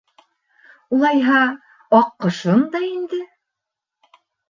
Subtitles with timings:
[0.97, 1.43] —Улайһа,
[2.01, 3.25] аҡҡошом да инде!